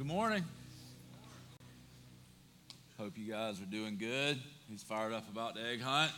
[0.00, 0.42] Good morning.
[2.98, 4.40] Hope you guys are doing good.
[4.66, 6.10] He's fired up about the egg hunt?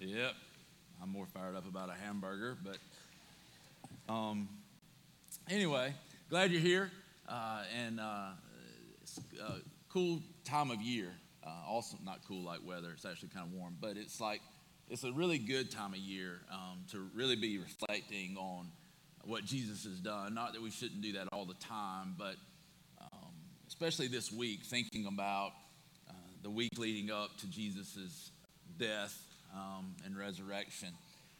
[0.00, 0.32] Yep.
[1.00, 2.78] I'm more fired up about a hamburger, but
[4.12, 4.48] um,
[5.48, 5.94] anyway,
[6.28, 6.90] glad you're here.
[7.28, 8.30] Uh, and uh,
[9.00, 9.58] it's a
[9.88, 11.12] cool time of year.
[11.46, 12.90] Uh, also, not cool like weather.
[12.92, 14.40] It's actually kind of warm, but it's like
[14.90, 18.72] it's a really good time of year um, to really be reflecting on
[19.22, 20.34] what Jesus has done.
[20.34, 22.34] Not that we shouldn't do that all the time, but
[23.72, 25.52] especially this week, thinking about
[26.06, 28.30] uh, the week leading up to Jesus'
[28.78, 29.18] death
[29.54, 30.90] um, and resurrection.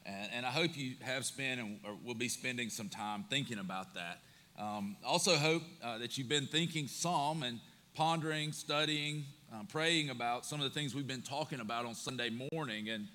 [0.06, 3.92] And, and, I hope you have spent and will be spending some time thinking about
[3.94, 4.20] that.
[4.58, 7.60] Um, also, hope uh, that you've been thinking some and
[7.94, 12.30] pondering, studying, um, praying about some of the things we've been talking about on Sunday
[12.50, 12.88] morning.
[12.88, 13.08] And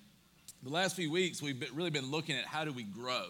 [0.62, 3.26] the last few weeks, we've been, really been looking at how do we grow.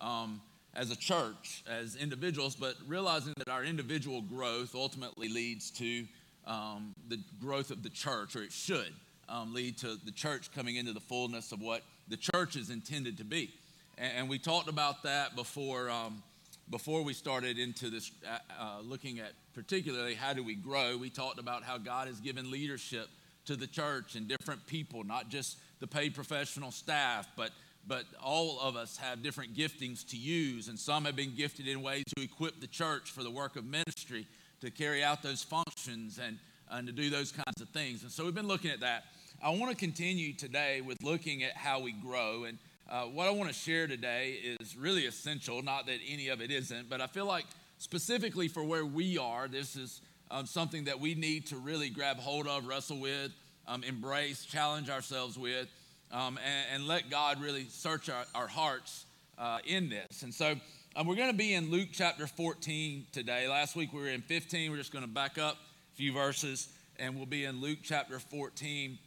[0.00, 0.40] Um,
[0.74, 6.04] as a church, as individuals, but realizing that our individual growth ultimately leads to
[6.46, 8.92] um, the growth of the church, or it should
[9.28, 13.18] um, lead to the church coming into the fullness of what the church is intended
[13.18, 13.50] to be.
[13.98, 16.22] And, and we talked about that before, um,
[16.70, 20.96] before we started into this, uh, uh, looking at particularly how do we grow.
[20.96, 23.08] We talked about how God has given leadership
[23.46, 27.50] to the church and different people, not just the paid professional staff, but
[27.90, 31.82] but all of us have different giftings to use, and some have been gifted in
[31.82, 34.28] ways to equip the church for the work of ministry,
[34.60, 36.38] to carry out those functions and,
[36.70, 38.04] and to do those kinds of things.
[38.04, 39.06] And so we've been looking at that.
[39.42, 42.44] I want to continue today with looking at how we grow.
[42.44, 46.40] And uh, what I want to share today is really essential, not that any of
[46.40, 47.46] it isn't, but I feel like
[47.78, 52.18] specifically for where we are, this is um, something that we need to really grab
[52.18, 53.32] hold of, wrestle with,
[53.66, 55.66] um, embrace, challenge ourselves with
[56.12, 59.04] um, and, and, let God really search our, our hearts
[59.38, 60.22] uh, in this.
[60.22, 60.54] And so
[60.96, 63.48] um, we're going to be in Luke chapter 14 today.
[63.48, 64.70] Last week we were in 15.
[64.70, 66.68] We're just going to back up a few verses
[67.00, 68.98] and we'll be in Luke chapter 14,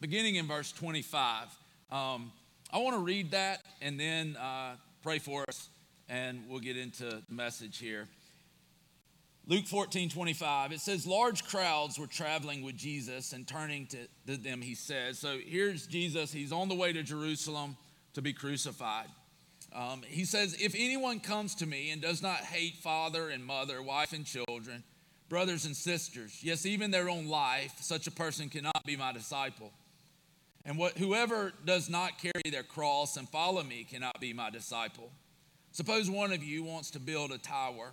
[0.00, 1.46] beginning in verse 25.
[1.90, 2.32] Um,
[2.72, 5.68] I want to read that and then uh, pray for us,
[6.08, 8.08] and we'll get into the message here.
[9.48, 14.36] Luke 14, 25, it says, Large crowds were traveling with Jesus, and turning to, to
[14.36, 16.30] them, he says, So here's Jesus.
[16.30, 17.78] He's on the way to Jerusalem
[18.12, 19.06] to be crucified.
[19.74, 23.82] Um, he says, If anyone comes to me and does not hate father and mother,
[23.82, 24.84] wife and children,
[25.30, 29.72] brothers and sisters, yes, even their own life, such a person cannot be my disciple.
[30.66, 35.10] And what, whoever does not carry their cross and follow me cannot be my disciple.
[35.72, 37.92] Suppose one of you wants to build a tower.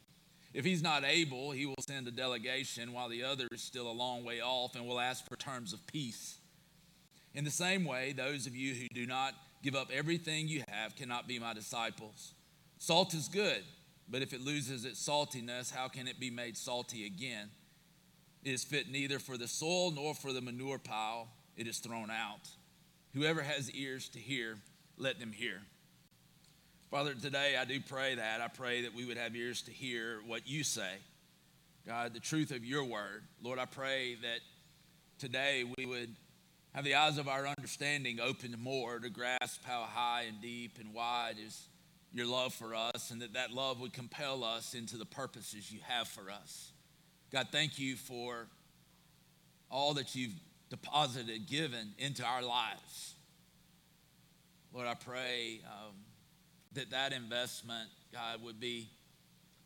[0.53, 3.93] If he's not able, he will send a delegation while the other is still a
[3.93, 6.37] long way off and will ask for terms of peace.
[7.33, 10.95] In the same way, those of you who do not give up everything you have
[10.95, 12.33] cannot be my disciples.
[12.77, 13.63] Salt is good,
[14.09, 17.49] but if it loses its saltiness, how can it be made salty again?
[18.43, 22.09] It is fit neither for the soil nor for the manure pile, it is thrown
[22.09, 22.49] out.
[23.13, 24.57] Whoever has ears to hear,
[24.97, 25.61] let them hear.
[26.91, 28.41] Father, today I do pray that.
[28.41, 30.91] I pray that we would have ears to hear what you say.
[31.87, 33.23] God, the truth of your word.
[33.41, 34.41] Lord, I pray that
[35.17, 36.09] today we would
[36.75, 40.93] have the eyes of our understanding opened more to grasp how high and deep and
[40.93, 41.69] wide is
[42.11, 45.79] your love for us, and that that love would compel us into the purposes you
[45.87, 46.73] have for us.
[47.31, 48.47] God, thank you for
[49.69, 50.35] all that you've
[50.69, 53.15] deposited, given into our lives.
[54.73, 55.61] Lord, I pray.
[55.65, 55.95] Um,
[56.73, 58.89] that that investment, God, would be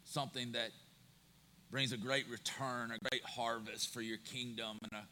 [0.05, 0.71] something that
[1.71, 5.07] brings a great return, a great harvest for your kingdom, and a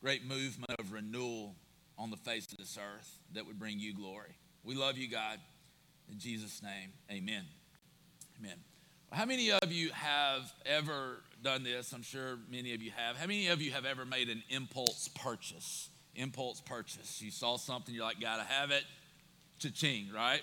[0.00, 1.54] great movement of renewal
[1.98, 4.36] on the face of this earth that would bring you glory.
[4.64, 5.38] We love you, God.
[6.10, 7.44] In Jesus' name, amen.
[8.38, 8.56] Amen.
[9.10, 11.92] How many of you have ever done this?
[11.92, 13.16] I'm sure many of you have.
[13.16, 15.90] How many of you have ever made an impulse purchase?
[16.14, 17.20] Impulse purchase.
[17.20, 18.84] You saw something, you're like, gotta have it.
[19.58, 20.42] Cha-ching, right?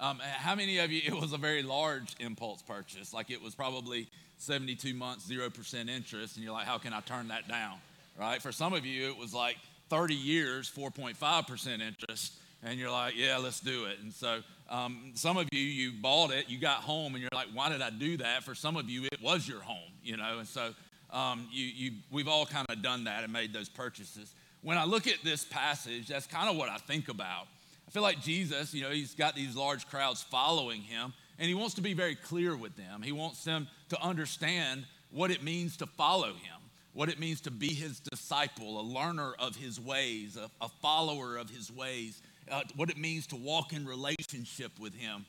[0.00, 3.14] Um, how many of you, it was a very large impulse purchase?
[3.14, 4.08] Like it was probably
[4.38, 7.78] 72 months, 0% interest, and you're like, how can I turn that down?
[8.18, 8.42] Right?
[8.42, 9.56] For some of you, it was like
[9.90, 12.32] 30 years, 4.5% interest,
[12.64, 13.98] and you're like, yeah, let's do it.
[14.02, 17.48] And so um, some of you, you bought it, you got home, and you're like,
[17.52, 18.42] why did I do that?
[18.42, 20.38] For some of you, it was your home, you know?
[20.38, 20.74] And so
[21.12, 24.32] Um, you, you, we've all kind of done that and made those purchases.
[24.62, 27.48] When I look at this passage, that's kind of what I think about.
[27.92, 31.74] Feel like Jesus, you know, he's got these large crowds following him, and he wants
[31.74, 33.02] to be very clear with them.
[33.02, 36.56] He wants them to understand what it means to follow him,
[36.94, 41.36] what it means to be his disciple, a learner of his ways, a, a follower
[41.36, 45.26] of his ways, uh, what it means to walk in relationship with him.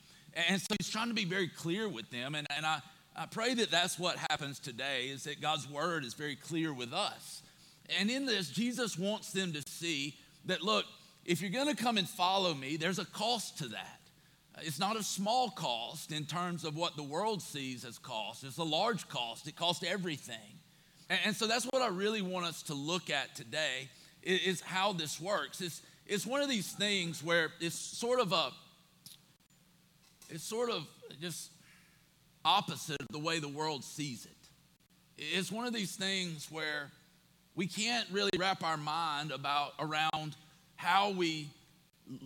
[0.49, 2.33] And so he's trying to be very clear with them.
[2.33, 2.79] And, and I,
[3.13, 6.93] I pray that that's what happens today, is that God's word is very clear with
[6.93, 7.41] us.
[7.99, 10.85] And in this, Jesus wants them to see that, look,
[11.25, 13.99] if you're going to come and follow me, there's a cost to that.
[14.61, 18.43] It's not a small cost in terms of what the world sees as cost.
[18.43, 19.47] It's a large cost.
[19.47, 20.35] It costs everything.
[21.25, 23.89] And, so that's what I really want us to look at today
[24.21, 25.59] is, how this works.
[25.61, 28.51] It's, it's one of these things where it's sort of a,
[30.29, 30.87] it's sort of
[31.21, 31.51] just
[32.45, 34.31] opposite of the way the world sees it.
[35.17, 36.91] It's one of these things where
[37.55, 40.35] we can't really wrap our mind about around
[40.83, 41.47] how we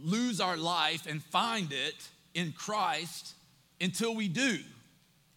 [0.04, 3.34] lose our life and find it in Christ
[3.80, 4.58] until we do,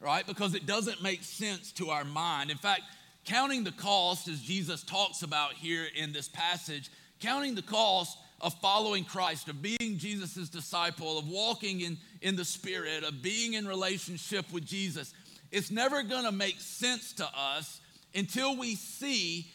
[0.01, 0.27] right?
[0.27, 2.51] Because it doesn't make sense to our mind.
[2.51, 2.83] In fact,
[3.25, 6.89] counting the cost, as Jesus talks about here in this passage,
[7.21, 12.45] counting the cost of following Christ, of being Jesus' disciple, of walking in, in the
[12.45, 15.13] Spirit, of being in relationship with Jesus,
[15.53, 17.81] it's never gonna make sense to us
[18.15, 19.47] until we see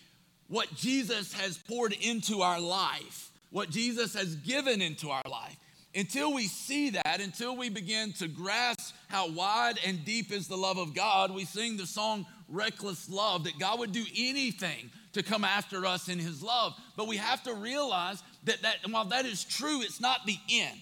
[0.48, 5.58] what Jesus has poured into our life, what Jesus has given into our life.
[5.94, 10.58] Until we see that, until we begin to grasp how wide and deep is the
[10.58, 15.24] love of God, we sing the song Reckless Love, that God would do anything to
[15.24, 16.74] come after us in His love.
[16.98, 20.80] But we have to realize that, that while that is true, it's not the end.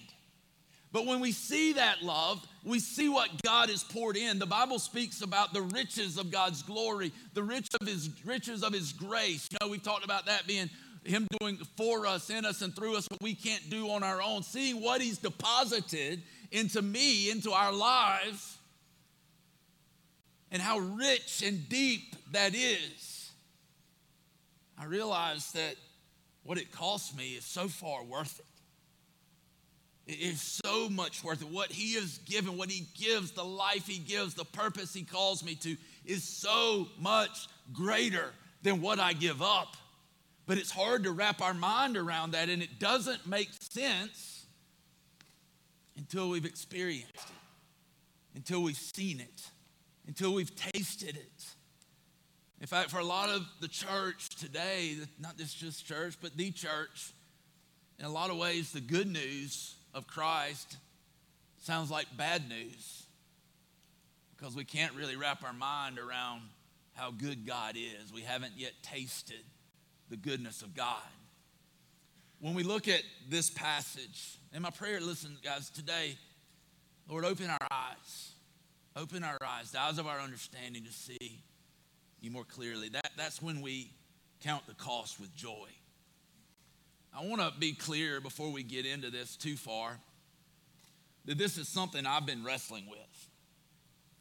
[0.94, 4.38] But when we see that love, we see what God has poured in.
[4.38, 8.72] The Bible speaks about the riches of God's glory, the rich of his, riches of
[8.72, 9.48] His grace.
[9.50, 10.70] You know, we've talked about that being
[11.04, 14.22] him doing for us, in us, and through us what we can't do on our
[14.22, 14.42] own.
[14.42, 18.56] Seeing what He's deposited into me, into our lives,
[20.50, 23.32] and how rich and deep that is.
[24.78, 25.76] I realize that
[26.42, 28.46] what it costs me is so far worth it.
[30.06, 31.48] It is so much worth it.
[31.48, 35.44] What He has given, what He gives, the life He gives, the purpose He calls
[35.44, 38.30] me to is so much greater
[38.62, 39.76] than what I give up.
[40.46, 44.46] But it's hard to wrap our mind around that, and it doesn't make sense
[45.96, 49.50] until we've experienced it, until we've seen it,
[50.06, 51.46] until we've tasted it.
[52.60, 56.50] In fact, for a lot of the church today, not this just church, but the
[56.50, 57.12] church,
[57.98, 60.76] in a lot of ways, the good news of Christ
[61.58, 63.06] sounds like bad news
[64.36, 66.42] because we can't really wrap our mind around
[66.92, 68.12] how good God is.
[68.12, 69.44] We haven't yet tasted
[70.10, 71.02] the goodness of God.
[72.40, 76.16] When we look at this passage, and my prayer, listen, guys, today,
[77.08, 78.32] Lord, open our eyes.
[78.96, 81.42] Open our eyes, the eyes of our understanding to see
[82.20, 82.88] you more clearly.
[82.90, 83.90] That, that's when we
[84.42, 85.68] count the cost with joy.
[87.16, 89.98] I want to be clear before we get into this too far
[91.24, 93.28] that this is something I've been wrestling with.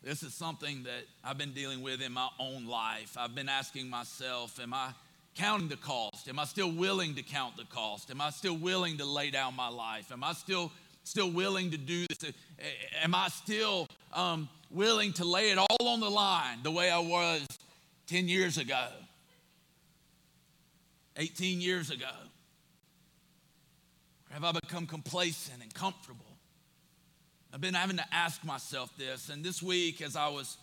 [0.01, 3.15] This is something that I've been dealing with in my own life.
[3.18, 4.89] I've been asking myself, am I
[5.35, 6.27] counting the cost?
[6.27, 8.12] Am I still willing to count the cost?
[8.12, 10.12] Am I still willing to lay down my life?
[10.12, 10.72] Am I still
[11.03, 12.31] still willing to do this?
[13.01, 17.00] Am I still um, willing to lay it all on the line the way I
[17.00, 17.46] was
[18.08, 18.88] 10 years ago,
[21.17, 22.05] 18 years ago?
[24.29, 26.25] Or have I become complacent and comfortable?
[27.53, 30.58] I've been having to ask myself this, and this week as I was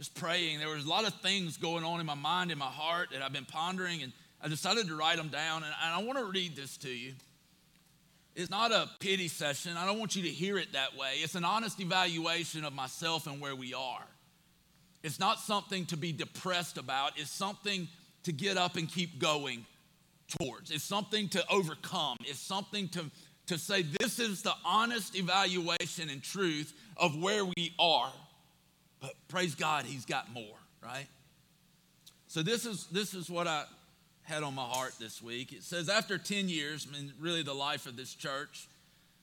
[0.00, 0.58] just praying.
[0.58, 3.20] There was a lot of things going on in my mind, in my heart that
[3.20, 5.62] I've been pondering, and I decided to write them down.
[5.62, 7.12] And I want to read this to you.
[8.34, 9.76] It's not a pity session.
[9.76, 11.16] I don't want you to hear it that way.
[11.16, 14.06] It's an honest evaluation of myself and where we are.
[15.02, 17.86] It's not something to be depressed about, it's something
[18.22, 19.66] to get up and keep going
[20.38, 20.70] towards.
[20.70, 22.16] It's something to overcome.
[22.22, 23.04] It's something to,
[23.48, 28.12] to say, this is the honest evaluation and truth of where we are.
[29.00, 31.06] But praise God, he's got more, right?
[32.26, 33.64] So this is this is what I
[34.22, 35.52] had on my heart this week.
[35.52, 38.68] It says after 10 years, I mean really the life of this church,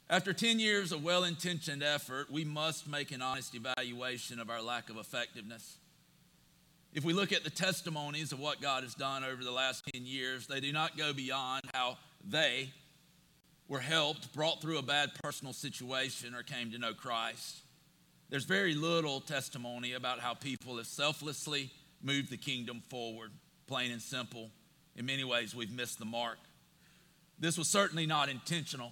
[0.10, 4.90] after 10 years of well-intentioned effort, we must make an honest evaluation of our lack
[4.90, 5.78] of effectiveness.
[6.94, 10.06] If we look at the testimonies of what God has done over the last 10
[10.06, 12.72] years, they do not go beyond how they
[13.68, 17.58] were helped, brought through a bad personal situation, or came to know Christ.
[18.30, 23.32] There's very little testimony about how people have selflessly moved the kingdom forward,
[23.68, 24.50] plain and simple.
[24.96, 26.38] In many ways, we've missed the mark.
[27.40, 28.92] This was certainly not intentional.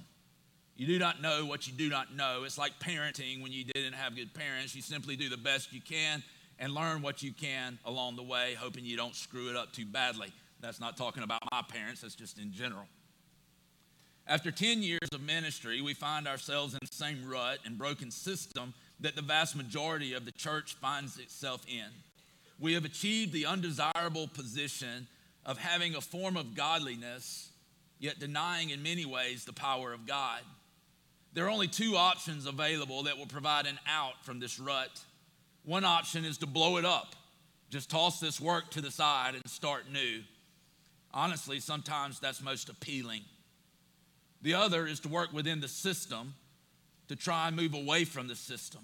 [0.77, 2.43] You do not know what you do not know.
[2.43, 4.75] It's like parenting when you didn't have good parents.
[4.75, 6.23] You simply do the best you can
[6.59, 9.85] and learn what you can along the way, hoping you don't screw it up too
[9.85, 10.31] badly.
[10.61, 12.87] That's not talking about my parents, that's just in general.
[14.27, 18.73] After 10 years of ministry, we find ourselves in the same rut and broken system
[18.99, 21.85] that the vast majority of the church finds itself in.
[22.59, 25.07] We have achieved the undesirable position
[25.45, 27.49] of having a form of godliness,
[27.99, 30.41] yet denying in many ways the power of God.
[31.33, 35.01] There are only two options available that will provide an out from this rut.
[35.65, 37.15] One option is to blow it up,
[37.69, 40.21] just toss this work to the side and start new.
[41.13, 43.21] Honestly, sometimes that's most appealing.
[44.41, 46.35] The other is to work within the system
[47.07, 48.81] to try and move away from the system.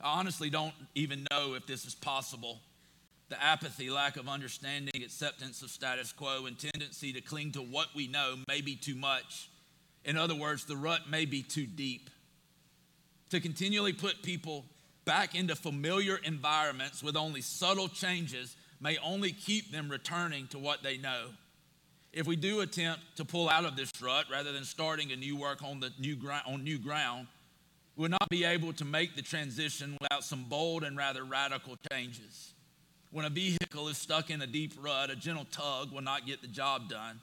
[0.00, 2.60] I honestly don't even know if this is possible.
[3.28, 7.88] The apathy, lack of understanding, acceptance of status quo, and tendency to cling to what
[7.94, 9.48] we know may be too much.
[10.04, 12.10] In other words, the rut may be too deep.
[13.30, 14.66] To continually put people
[15.04, 20.82] back into familiar environments with only subtle changes may only keep them returning to what
[20.82, 21.28] they know
[22.14, 25.36] if we do attempt to pull out of this rut rather than starting a new
[25.36, 27.26] work on the new ground on new ground,
[27.96, 32.52] we'll not be able to make the transition without some bold and rather radical changes.
[33.10, 36.42] When a vehicle is stuck in a deep rut, a gentle tug will not get
[36.42, 37.20] the job done.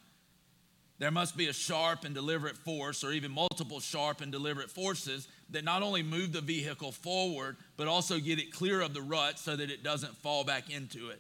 [1.00, 5.28] There must be a sharp and deliberate force, or even multiple sharp and deliberate forces,
[5.50, 9.40] that not only move the vehicle forward, but also get it clear of the rut
[9.40, 11.20] so that it doesn't fall back into it.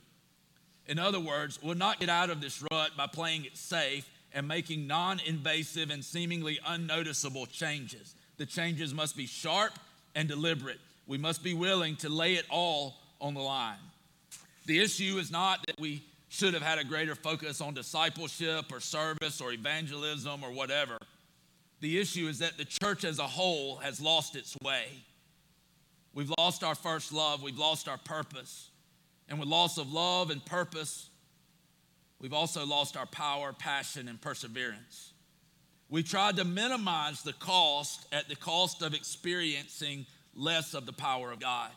[0.85, 4.47] In other words, we'll not get out of this rut by playing it safe and
[4.47, 8.15] making non invasive and seemingly unnoticeable changes.
[8.41, 9.73] The changes must be sharp
[10.15, 10.79] and deliberate.
[11.05, 13.77] We must be willing to lay it all on the line.
[14.65, 18.79] The issue is not that we should have had a greater focus on discipleship or
[18.79, 20.97] service or evangelism or whatever.
[21.81, 24.87] The issue is that the church as a whole has lost its way.
[26.15, 28.71] We've lost our first love, we've lost our purpose.
[29.29, 31.11] And with loss of love and purpose,
[32.19, 35.10] we've also lost our power, passion, and perseverance.
[35.91, 41.31] We tried to minimize the cost at the cost of experiencing less of the power
[41.31, 41.69] of God.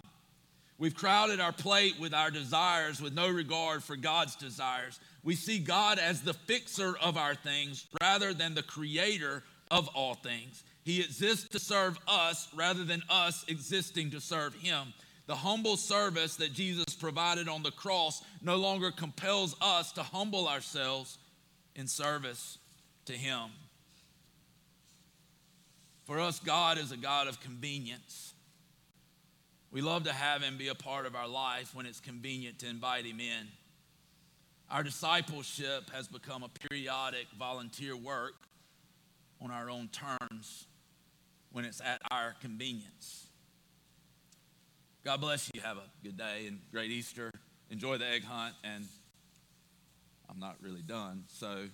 [0.79, 4.99] We've crowded our plate with our desires with no regard for God's desires.
[5.25, 10.15] We see God as the fixer of our things rather than the creator of all
[10.15, 10.63] things.
[10.85, 14.95] He exists to serve us rather than us existing to serve him.
[15.27, 20.47] The humble service that Jesus provided on the cross no longer compels us to humble
[20.47, 21.19] ourselves
[21.75, 22.59] in service
[23.07, 23.51] to Him.
[26.05, 28.35] For us, God is a God of convenience.
[29.71, 32.69] We love to have Him be a part of our life when it's convenient to
[32.69, 33.49] invite Him in.
[34.71, 38.35] Our discipleship has become a periodic volunteer work
[39.41, 40.67] on our own terms
[41.53, 43.27] when it's at our convenience.
[45.05, 45.61] God bless you.
[45.61, 47.31] Have a good day and great Easter.
[47.71, 48.55] Enjoy the egg hunt.
[48.65, 48.87] And
[50.31, 51.25] I'm not really done.
[51.29, 51.67] So,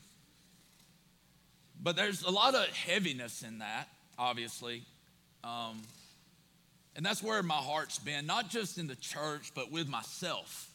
[1.81, 3.89] but there's a lot of heaviness in that,
[4.21, 4.83] obviously.
[5.43, 5.83] Um,
[6.95, 10.71] and that's where my heart's been, not just in the church, but with myself.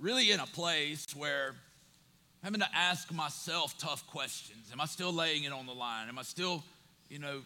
[0.00, 1.48] Really in a place where
[2.42, 4.70] I'm having to ask myself tough questions.
[4.72, 6.08] Am I still laying it on the line?
[6.08, 6.62] Am I still,
[7.10, 7.42] you know,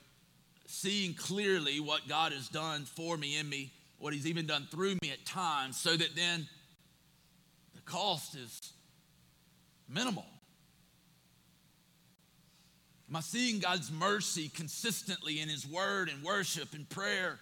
[0.66, 3.72] seeing clearly what God has done for me in me?
[4.02, 6.48] what he's even done through me at times, so that then
[7.76, 8.72] the cost is
[9.88, 10.26] minimal.
[13.12, 17.38] Am I seeing God's mercy consistently in his word and worship and prayer?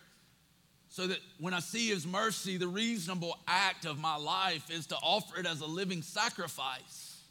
[0.89, 4.97] So that when I see his mercy, the reasonable act of my life is to
[4.97, 7.23] offer it as a living sacrifice.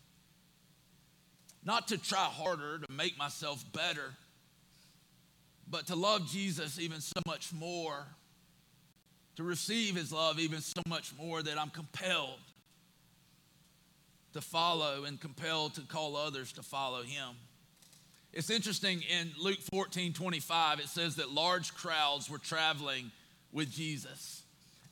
[1.66, 4.14] Not to try harder to make myself better,
[5.70, 8.06] but to love Jesus even so much more
[9.36, 12.40] to receive his love even so much more that I'm compelled
[14.32, 17.36] to follow and compelled to call others to follow him.
[18.34, 23.12] It's interesting in Luke 14 25, it says that large crowds were traveling
[23.52, 24.44] with Jesus.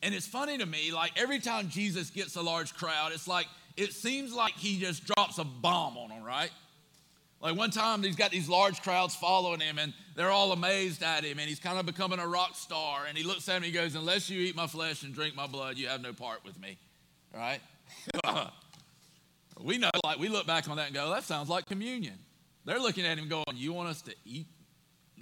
[0.01, 3.48] And it's funny to me, like every time Jesus gets a large crowd, it's like,
[3.75, 6.51] it seems like he just drops a bomb on them, right?
[7.39, 11.24] Like one time, he's got these large crowds following him, and they're all amazed at
[11.24, 13.06] him, and he's kind of becoming a rock star.
[13.08, 15.36] And he looks at him, and he goes, Unless you eat my flesh and drink
[15.36, 16.77] my blood, you have no part with me.
[17.36, 17.60] Right?
[19.62, 22.17] we know, like, we look back on that and go, That sounds like communion.
[22.68, 24.46] They're looking at him going, You want us to eat?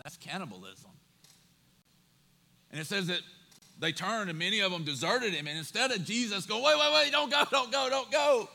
[0.04, 0.90] That's cannibalism.
[2.72, 3.22] And it says that
[3.80, 5.48] they turned and many of them deserted him.
[5.48, 8.50] And instead of Jesus going, wait, wait, wait, don't go, don't go, don't go,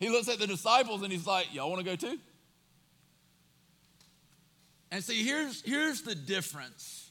[0.00, 2.18] he looks at the disciples and he's like, y'all want to go too?
[4.90, 7.10] And see, here's, here's the difference.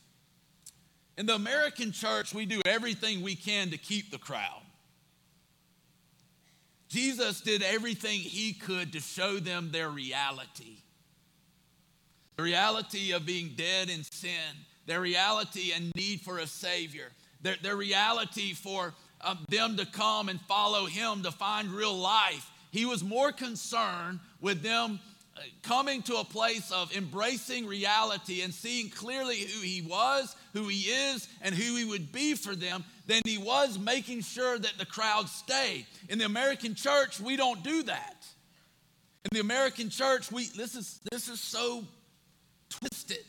[1.17, 4.61] In the American church, we do everything we can to keep the crowd.
[6.89, 10.79] Jesus did everything he could to show them their reality
[12.35, 17.11] the reality of being dead in sin, their reality and need for a Savior,
[17.41, 22.49] their, their reality for um, them to come and follow Him to find real life.
[22.71, 24.99] He was more concerned with them
[25.37, 30.67] uh, coming to a place of embracing reality and seeing clearly who he was, who
[30.67, 34.77] he is, and who he would be for them than he was making sure that
[34.77, 35.85] the crowd stayed.
[36.09, 38.25] In the American church, we don't do that.
[39.25, 41.83] In the American church, we this is this is so
[42.79, 43.25] twisted.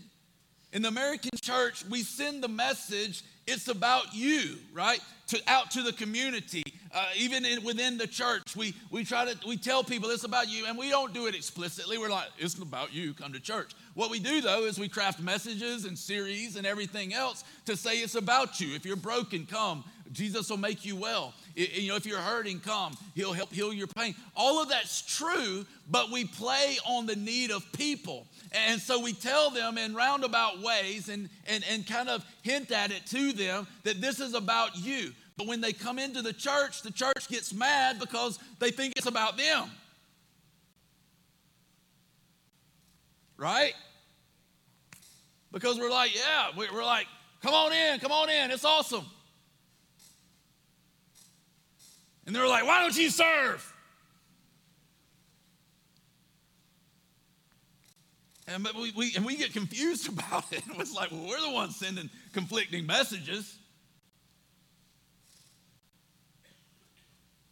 [0.72, 5.00] In the American church, we send the message it's about you, right?
[5.28, 6.62] To out to the community,
[6.92, 10.48] uh, even in, within the church, we we try to we tell people it's about
[10.48, 11.96] you, and we don't do it explicitly.
[11.96, 13.14] We're like it's about you.
[13.14, 13.72] Come to church.
[13.94, 17.98] What we do though is we craft messages and series and everything else to say
[17.98, 18.74] it's about you.
[18.74, 19.84] If you're broken, come.
[20.12, 21.34] Jesus will make you well.
[21.54, 22.96] It, you know, if you're hurting, come.
[23.14, 24.14] He'll help heal your pain.
[24.34, 28.26] All of that's true, but we play on the need of people.
[28.52, 32.90] And so we tell them in roundabout ways and, and, and kind of hint at
[32.90, 35.12] it to them that this is about you.
[35.36, 39.06] But when they come into the church, the church gets mad because they think it's
[39.06, 39.70] about them.
[43.36, 43.74] Right?
[45.52, 47.06] Because we're like, yeah, we're like,
[47.42, 49.04] come on in, come on in, it's awesome.
[52.26, 53.72] And they're like, why don't you serve?
[58.48, 60.62] And we, we, and we get confused about it.
[60.78, 63.56] It's like, well, we're the ones sending conflicting messages.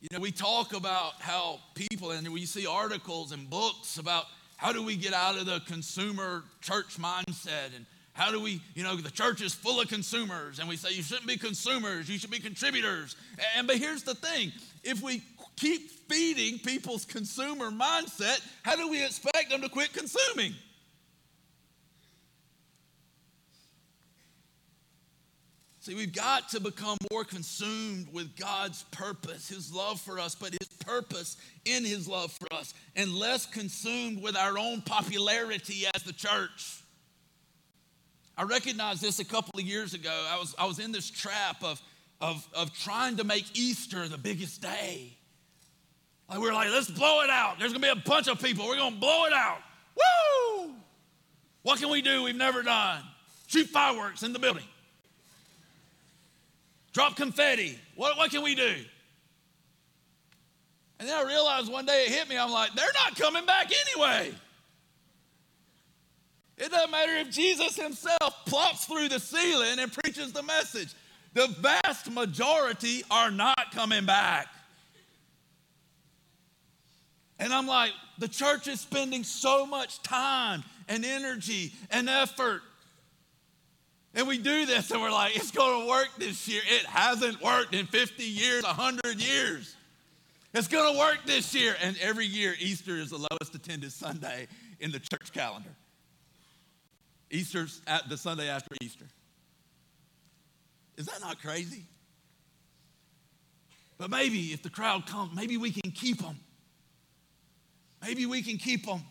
[0.01, 4.27] You know, we talk about how people, and we see articles and books about
[4.57, 8.85] how do we get out of the consumer church mindset and how do we, you
[8.85, 12.17] know, the church is full of consumers, and we say you shouldn't be consumers, you
[12.17, 13.17] should be contributors.
[13.57, 14.53] And but here's the thing
[14.85, 15.21] if we
[15.57, 20.55] keep feeding people's consumer mindset, how do we expect them to quit consuming?
[25.81, 30.53] See, we've got to become more consumed with God's purpose, His love for us, but
[30.53, 36.05] His purpose in His love for us, and less consumed with our own popularity as
[36.05, 36.84] the church.
[38.37, 40.27] I recognized this a couple of years ago.
[40.31, 41.81] I was, I was in this trap of,
[42.21, 45.17] of, of trying to make Easter the biggest day.
[46.29, 47.59] Like we were like, let's blow it out.
[47.59, 48.67] There's gonna be a bunch of people.
[48.67, 49.59] We're gonna blow it out.
[49.97, 50.75] Woo!
[51.63, 53.03] What can we do we've never done?
[53.47, 54.65] Shoot fireworks in the building
[56.95, 57.79] drop confetti.
[57.97, 58.75] What, what can we do?
[60.99, 62.39] And then I realized one day it hit me.
[62.39, 64.33] I'm like, they're not coming back anyway.
[66.57, 70.95] It doesn't matter if Jesus himself plops through the ceiling and preaches the message.
[71.33, 74.47] The vast majority are not coming back.
[77.41, 82.63] And I'm like, the church is spending so much time and energy and effort
[84.15, 86.63] and we do this and we're like, it's going to work this year.
[86.67, 89.75] It hasn't worked in 50 years, 100 years.
[90.53, 91.75] It's going to work this year.
[91.83, 94.47] And every year, Easter is the lowest attended Sunday
[94.79, 95.71] in the church calendar.
[97.35, 99.07] Easter's at the Sunday after Easter.
[100.97, 101.85] Is that not crazy?
[103.99, 106.39] But maybe if the crowd comes, maybe we can keep them.
[108.03, 109.03] Maybe we can keep them.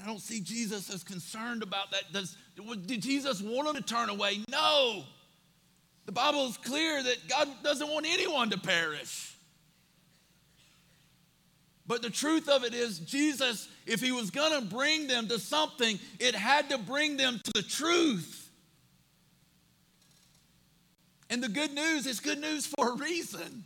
[0.00, 2.12] I don't see Jesus as concerned about that.
[2.12, 2.36] Does,
[2.86, 4.38] did Jesus want them to turn away?
[4.48, 5.04] No.
[6.06, 9.34] The Bible is clear that God doesn't want anyone to perish.
[11.88, 15.38] But the truth of it is, Jesus, if he was going to bring them to
[15.38, 18.50] something, it had to bring them to the truth.
[21.30, 23.64] And the good news is good news for a reason.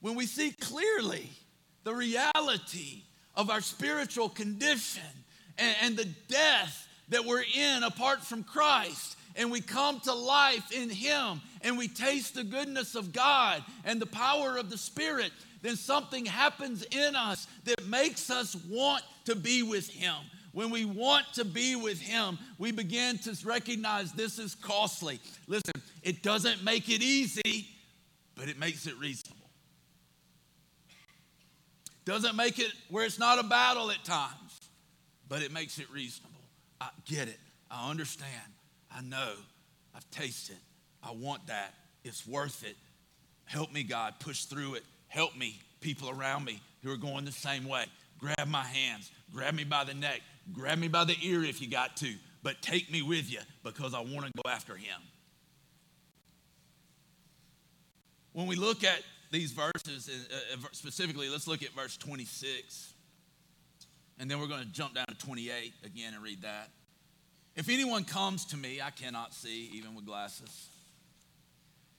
[0.00, 1.28] When we see clearly
[1.84, 3.02] the reality
[3.34, 5.02] of our spiritual condition
[5.58, 9.16] and, and the death that we're in apart from Christ.
[9.36, 14.00] And we come to life in Him and we taste the goodness of God and
[14.00, 15.30] the power of the Spirit,
[15.62, 20.14] then something happens in us that makes us want to be with Him.
[20.52, 25.20] When we want to be with Him, we begin to recognize this is costly.
[25.46, 27.68] Listen, it doesn't make it easy,
[28.34, 29.36] but it makes it reasonable.
[32.04, 34.58] Doesn't make it where it's not a battle at times,
[35.28, 36.40] but it makes it reasonable.
[36.80, 37.38] I get it.
[37.70, 38.30] I understand.
[38.94, 39.34] I, know.
[39.94, 40.56] I've tasted.
[41.02, 41.74] I want that.
[42.04, 42.76] It's worth it.
[43.44, 44.84] Help me, God, push through it.
[45.08, 47.84] Help me, people around me who are going the same way.
[48.18, 50.20] Grab my hands, grab me by the neck,
[50.52, 53.94] grab me by the ear if you got to, but take me with you because
[53.94, 55.00] I want to go after him.
[58.32, 62.94] When we look at these verses, uh, uh, specifically, let's look at verse 26.
[64.18, 66.70] And then we're going to jump down to 28 again and read that.
[67.56, 70.68] If anyone comes to me, I cannot see even with glasses.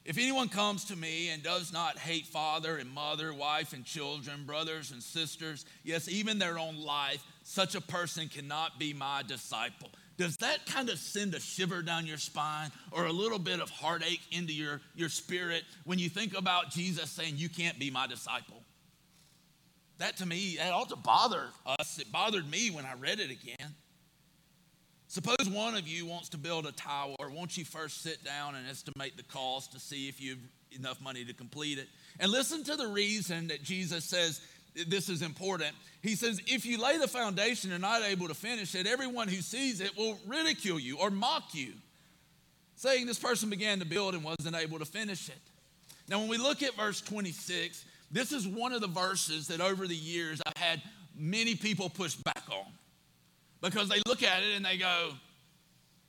[0.09, 4.43] If anyone comes to me and does not hate father and mother, wife and children,
[4.43, 9.91] brothers and sisters, yes, even their own life, such a person cannot be my disciple.
[10.17, 13.69] Does that kind of send a shiver down your spine or a little bit of
[13.69, 18.07] heartache into your, your spirit when you think about Jesus saying, You can't be my
[18.07, 18.63] disciple?
[19.99, 21.99] That to me, that ought to bother us.
[21.99, 23.75] It bothered me when I read it again.
[25.09, 27.15] Suppose one of you wants to build a tower.
[27.19, 30.39] Won't you first sit down and estimate the cost to see if you have
[30.79, 31.87] enough money to complete it?
[32.19, 34.39] And listen to the reason that Jesus says
[34.87, 35.71] this is important.
[36.03, 39.41] He says, If you lay the foundation and not able to finish it, everyone who
[39.41, 41.73] sees it will ridicule you or mock you,
[42.75, 45.41] saying this person began to build and wasn't able to finish it.
[46.07, 49.87] Now, when we look at verse 26, this is one of the verses that over
[49.87, 50.83] the years I've had
[51.17, 52.71] many people push back on
[53.61, 55.11] because they look at it and they go,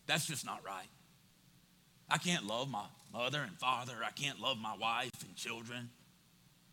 [0.06, 0.88] that's just not right.
[2.08, 3.94] I can't love my mother and father.
[4.04, 5.90] I can't love my wife and children.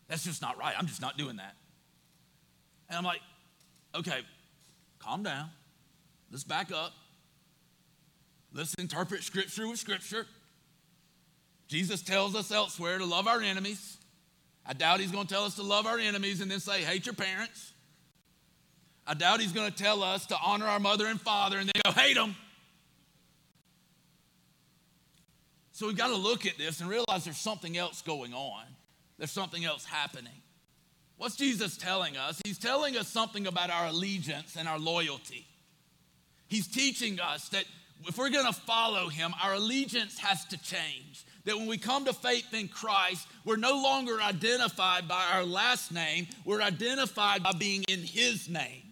[0.08, 0.74] That's just not right.
[0.76, 1.54] I'm just not doing that.
[2.88, 3.20] And I'm like,
[3.94, 4.20] okay,
[4.98, 5.50] calm down.
[6.30, 6.92] Let's back up.
[8.52, 10.26] Let's interpret Scripture with Scripture.
[11.68, 13.98] Jesus tells us elsewhere to love our enemies.
[14.66, 17.06] I doubt he's going to tell us to love our enemies and then say, hate
[17.06, 17.72] your parents.
[19.08, 21.80] I doubt he's going to tell us to honor our mother and father and then
[21.82, 22.36] go hate them.
[25.72, 28.64] So we've got to look at this and realize there's something else going on.
[29.16, 30.42] There's something else happening.
[31.16, 32.42] What's Jesus telling us?
[32.44, 35.46] He's telling us something about our allegiance and our loyalty.
[36.46, 37.64] He's teaching us that
[38.06, 41.24] if we're going to follow him, our allegiance has to change.
[41.46, 45.92] That when we come to faith in Christ, we're no longer identified by our last
[45.92, 48.87] name, we're identified by being in his name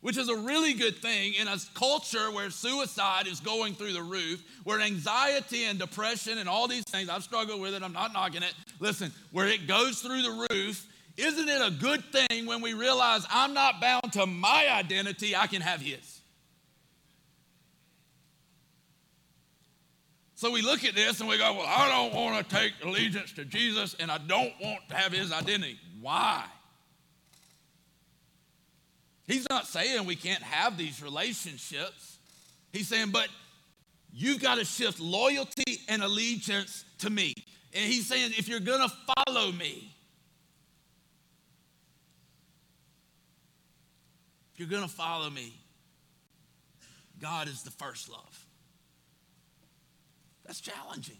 [0.00, 4.02] which is a really good thing in a culture where suicide is going through the
[4.02, 8.12] roof, where anxiety and depression and all these things, I've struggled with it, I'm not
[8.12, 8.54] knocking it.
[8.78, 10.86] Listen, where it goes through the roof,
[11.16, 15.46] isn't it a good thing when we realize I'm not bound to my identity, I
[15.46, 16.20] can have his?
[20.40, 23.32] So we look at this and we go, Well, I don't want to take allegiance
[23.32, 25.78] to Jesus and I don't want to have his identity.
[26.00, 26.46] Why?
[29.30, 32.18] He's not saying we can't have these relationships.
[32.72, 33.28] He's saying, but
[34.12, 37.34] you've got to shift loyalty and allegiance to me.
[37.72, 38.92] And he's saying, if you're going to
[39.26, 39.94] follow me,
[44.52, 45.54] if you're going to follow me,
[47.20, 48.46] God is the first love.
[50.44, 51.18] That's challenging.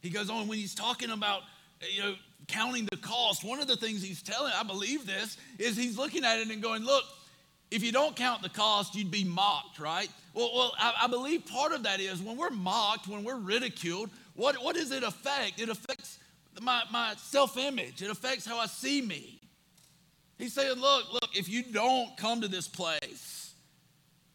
[0.00, 1.42] He goes on when he's talking about,
[1.90, 2.14] you know,
[2.48, 6.24] counting the cost, one of the things he's telling, I believe this, is he's looking
[6.24, 7.04] at it and going, look,
[7.70, 10.08] if you don't count the cost, you'd be mocked, right?
[10.34, 14.10] Well, well I, I believe part of that is when we're mocked, when we're ridiculed,
[14.34, 15.60] what, what does it affect?
[15.60, 16.18] It affects
[16.60, 19.40] my, my self image, it affects how I see me.
[20.38, 23.54] He's saying, look, look, if you don't come to this place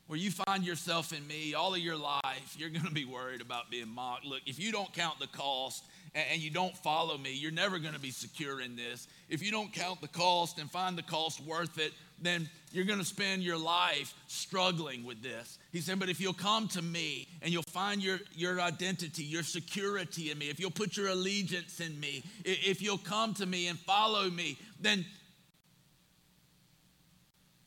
[0.07, 3.41] where you find yourself in me all of your life, you're going to be worried
[3.41, 4.25] about being mocked.
[4.25, 5.83] Look, if you don't count the cost,
[6.31, 9.07] and you don't follow me, you're never going to be secure in this.
[9.29, 12.99] If you don't count the cost and find the cost worth it, then you're going
[12.99, 15.59] to spend your life struggling with this.
[15.71, 19.43] He said, But if you'll come to me and you'll find your, your identity, your
[19.43, 23.67] security in me, if you'll put your allegiance in me, if you'll come to me
[23.67, 25.05] and follow me, then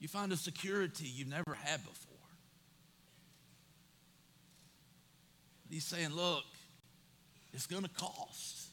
[0.01, 2.11] you find a security you've never had before.
[5.71, 6.45] He's saying, Look,
[7.53, 8.69] it's going to cost.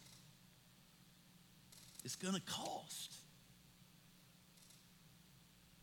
[2.04, 3.14] It's going to cost.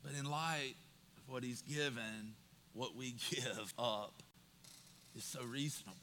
[0.03, 0.75] But in light
[1.17, 2.35] of what he's given,
[2.73, 4.23] what we give up
[5.17, 5.97] is so reasonable.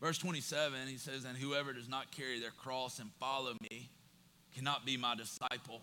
[0.00, 3.88] Verse 27, he says, And whoever does not carry their cross and follow me
[4.54, 5.80] cannot be my disciple.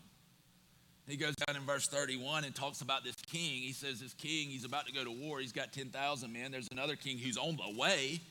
[1.07, 3.62] He goes down in verse 31 and talks about this king.
[3.63, 5.39] He says, This king, he's about to go to war.
[5.39, 6.51] He's got 10,000 men.
[6.51, 8.21] There's another king who's on the way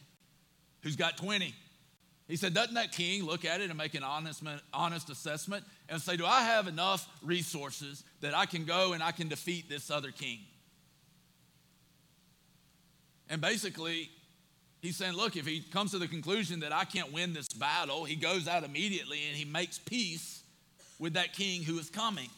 [0.82, 1.54] who's got 20.
[2.28, 6.00] He said, Doesn't that king look at it and make an honest, honest assessment and
[6.00, 9.90] say, Do I have enough resources that I can go and I can defeat this
[9.90, 10.38] other king?
[13.28, 14.10] And basically,
[14.80, 18.04] he's saying, look, if he comes to the conclusion that I can't win this battle,
[18.04, 20.42] he goes out immediately and he makes peace
[20.98, 22.28] with that king who is coming.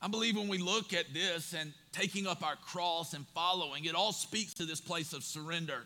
[0.00, 3.94] I believe when we look at this and taking up our cross and following, it
[3.94, 5.82] all speaks to this place of surrender.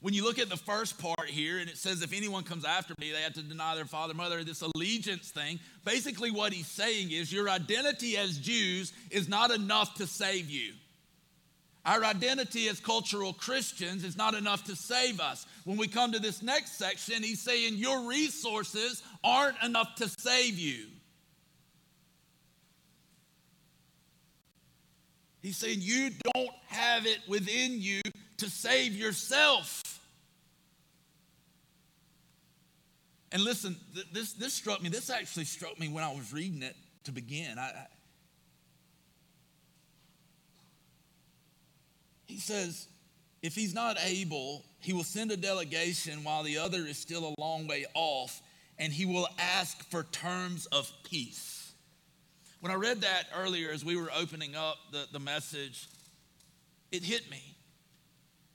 [0.00, 2.94] When you look at the first part here, and it says, if anyone comes after
[3.00, 5.58] me, they have to deny their father, mother, this allegiance thing.
[5.84, 10.74] Basically, what he's saying is your identity as Jews is not enough to save you.
[11.84, 15.46] Our identity as cultural Christians is not enough to save us.
[15.64, 20.58] When we come to this next section, he's saying your resources aren't enough to save
[20.58, 20.86] you.
[25.40, 28.02] He's saying you don't have it within you
[28.36, 29.82] to save yourself.
[33.30, 33.76] And listen,
[34.12, 34.88] this, this struck me.
[34.88, 37.58] This actually struck me when I was reading it to begin.
[37.58, 37.86] I, I,
[42.26, 42.88] he says,
[43.42, 47.40] if he's not able, he will send a delegation while the other is still a
[47.40, 48.40] long way off,
[48.78, 51.72] and he will ask for terms of peace.
[52.60, 55.88] When I read that earlier as we were opening up the, the message,
[56.90, 57.42] it hit me.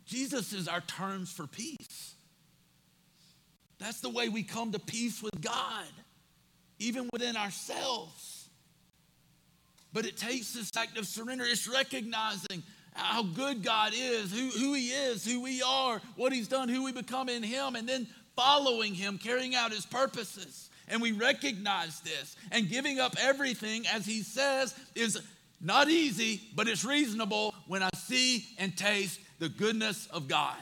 [0.05, 2.12] Jesus is our terms for peace.
[3.79, 5.85] That's the way we come to peace with God,
[6.79, 8.49] even within ourselves.
[9.91, 11.43] But it takes this act of surrender.
[11.45, 16.47] It's recognizing how good God is, who, who He is, who we are, what He's
[16.47, 20.69] done, who we become in Him, and then following Him, carrying out His purposes.
[20.87, 22.35] And we recognize this.
[22.51, 25.21] And giving up everything, as He says, is
[25.61, 30.57] not easy, but it's reasonable when I see and taste the goodness of God.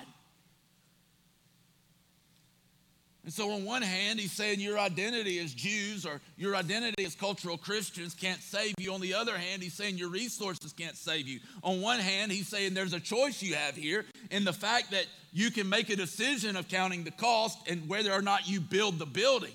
[3.31, 7.15] And so, on one hand, he's saying your identity as Jews or your identity as
[7.15, 8.93] cultural Christians can't save you.
[8.93, 11.39] On the other hand, he's saying your resources can't save you.
[11.63, 15.05] On one hand, he's saying there's a choice you have here in the fact that
[15.31, 18.99] you can make a decision of counting the cost and whether or not you build
[18.99, 19.53] the building.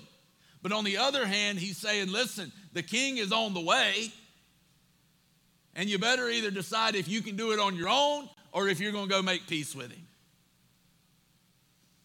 [0.63, 4.11] But on the other hand, he's saying, listen, the king is on the way,
[5.75, 8.79] and you better either decide if you can do it on your own or if
[8.79, 10.07] you're going to go make peace with him.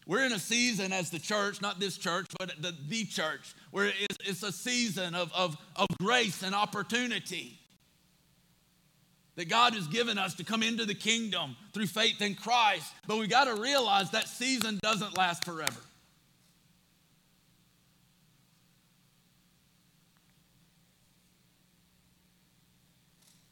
[0.05, 3.85] We're in a season as the church, not this church, but the, the church, where
[3.85, 7.57] it's, it's a season of, of, of grace and opportunity
[9.35, 12.91] that God has given us to come into the kingdom through faith in Christ.
[13.07, 15.79] But we got to realize that season doesn't last forever.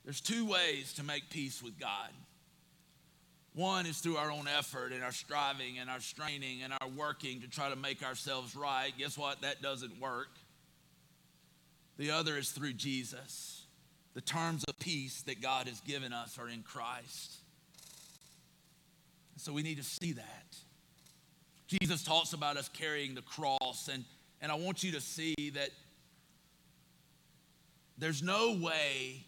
[0.04, 2.10] There's two ways to make peace with God.
[3.54, 7.42] One is through our own effort and our striving and our straining and our working
[7.42, 8.92] to try to make ourselves right.
[8.98, 9.42] Guess what?
[9.42, 10.30] That doesn't work.
[11.98, 13.66] The other is through Jesus.
[14.14, 17.38] The terms of peace that God has given us are in Christ.
[19.38, 20.56] So we need to see that.
[21.68, 24.04] Jesus talks about us carrying the cross, and,
[24.42, 25.70] and I want you to see that
[27.98, 29.26] there's no way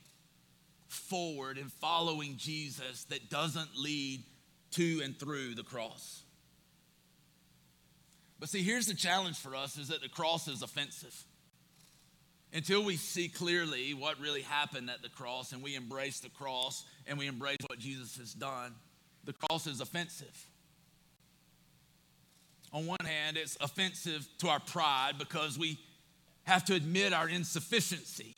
[0.94, 4.24] forward in following Jesus that doesn't lead
[4.72, 6.24] to and through the cross.
[8.40, 11.16] But see, here's the challenge for us is that the cross is offensive.
[12.54, 16.84] Until we see clearly what really happened at the cross and we embrace the cross
[17.08, 18.76] and we embrace what Jesus has done,
[19.24, 20.48] the cross is offensive.
[22.72, 25.80] On one hand, it's offensive to our pride because we
[26.44, 28.36] have to admit our insufficiency.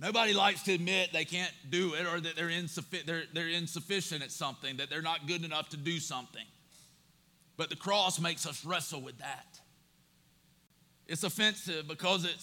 [0.00, 4.22] Nobody likes to admit they can't do it or that they're, insuffi- they're, they're insufficient
[4.22, 6.44] at something, that they're not good enough to do something.
[7.58, 9.60] But the cross makes us wrestle with that.
[11.06, 12.36] It's offensive because it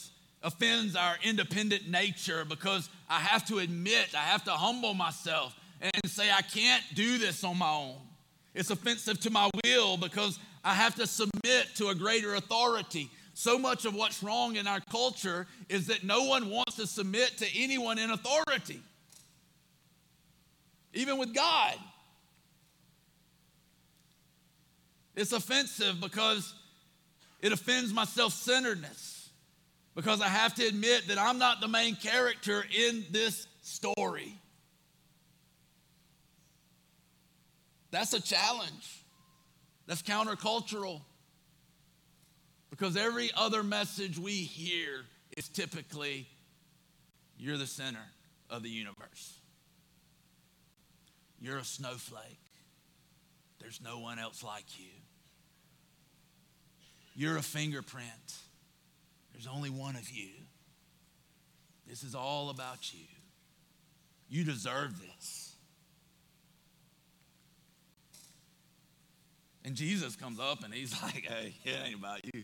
[0.43, 5.91] offends our independent nature, because I have to admit, I have to humble myself and
[6.06, 7.96] say, I can't do this on my own.
[8.54, 13.10] It's offensive to my will because I have to submit to a greater authority.
[13.39, 17.38] So much of what's wrong in our culture is that no one wants to submit
[17.38, 18.82] to anyone in authority,
[20.95, 21.76] even with God.
[25.15, 26.52] It's offensive because
[27.39, 29.30] it offends my self centeredness,
[29.93, 34.34] because I have to admit that I'm not the main character in this story.
[37.91, 39.04] That's a challenge.
[39.86, 41.02] That's countercultural.
[42.78, 45.02] Because every other message we hear
[45.36, 46.28] is typically,
[47.38, 48.06] you're the center
[48.50, 49.40] of the universe.
[51.40, 52.40] You're a snowflake.
[53.60, 54.92] There's no one else like you.
[57.16, 58.06] You're a fingerprint.
[59.34, 60.30] There's only one of you.
[61.88, 63.06] This is all about you.
[64.30, 65.56] You deserve this.
[69.66, 72.44] And Jesus comes up and he's like, hey, it ain't about you.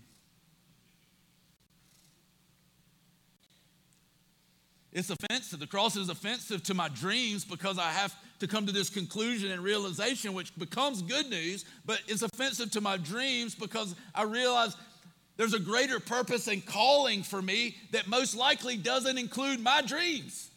[4.93, 5.59] It's offensive.
[5.59, 9.51] The cross is offensive to my dreams because I have to come to this conclusion
[9.51, 14.77] and realization, which becomes good news, but it's offensive to my dreams because I realize
[15.35, 20.51] there's a greater purpose and calling for me that most likely doesn't include my dreams.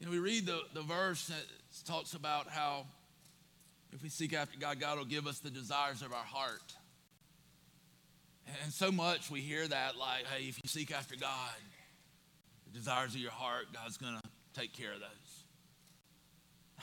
[0.00, 1.44] You know, we read the, the verse that
[1.86, 2.86] talks about how
[3.94, 6.74] if we seek after God, God will give us the desires of our heart.
[8.62, 11.54] And so much we hear that, like, hey, if you seek after God,
[12.66, 15.44] the desires of your heart, God's going to take care of those.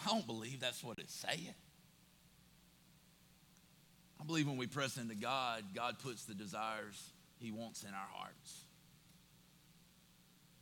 [0.04, 1.54] I don't believe that's what it's saying.
[4.20, 8.10] I believe when we press into God, God puts the desires He wants in our
[8.14, 8.64] hearts.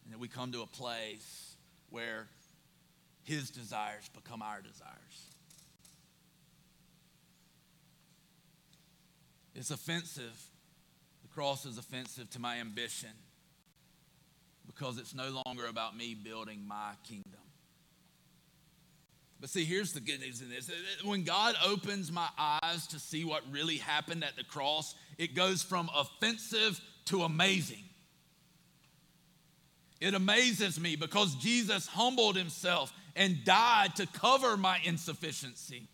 [0.04, 1.56] And that we come to a place
[1.90, 2.28] where
[3.24, 5.36] His desires become our desires.
[9.60, 10.42] It's offensive.
[11.22, 13.10] The cross is offensive to my ambition
[14.66, 17.42] because it's no longer about me building my kingdom.
[19.42, 20.72] But see, here's the good news in this.
[21.04, 25.62] When God opens my eyes to see what really happened at the cross, it goes
[25.62, 27.84] from offensive to amazing.
[30.00, 35.90] It amazes me because Jesus humbled himself and died to cover my insufficiency.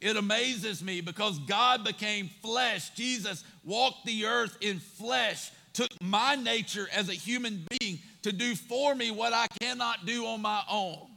[0.00, 2.90] It amazes me because God became flesh.
[2.90, 8.54] Jesus walked the earth in flesh, took my nature as a human being to do
[8.54, 11.08] for me what I cannot do on my own.